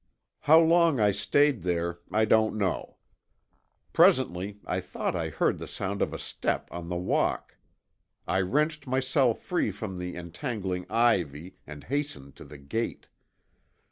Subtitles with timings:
[0.39, 2.97] "How long I stayed there I don't know.
[3.93, 7.57] Presently I thought I heard the sound of a step on the walk.
[8.27, 13.09] I wrenched myself free from the entangling ivy and hastened to the gate.